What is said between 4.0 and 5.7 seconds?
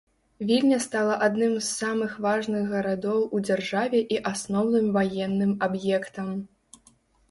і асноўным ваенным